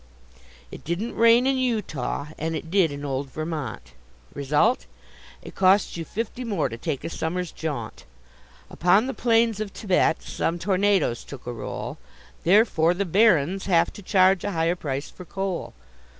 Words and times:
It 0.71 0.83
didn't 0.83 1.13
rain 1.15 1.45
in 1.45 1.57
Utah 1.57 2.29
and 2.39 2.55
it 2.55 2.71
did 2.71 2.91
in 2.91 3.05
old 3.05 3.29
Vermont 3.29 3.93
Result: 4.33 4.87
it 5.43 5.53
costs 5.53 5.95
you 5.95 6.03
fifty 6.03 6.43
more 6.43 6.69
to 6.69 6.75
take 6.79 7.03
a 7.03 7.07
summer's 7.11 7.51
jaunt; 7.51 8.05
Upon 8.71 9.05
the 9.05 9.13
plains 9.13 9.59
of 9.59 9.71
Tibet 9.71 10.23
some 10.23 10.57
tornadoes 10.57 11.23
took 11.23 11.45
a 11.45 11.53
roll 11.53 11.99
Therefore 12.43 12.95
the 12.95 13.05
barons 13.05 13.67
have 13.67 13.93
to 13.93 14.01
charge 14.01 14.43
a 14.43 14.53
higher 14.53 14.75
price 14.75 15.11
for 15.11 15.23
coal. 15.23 15.75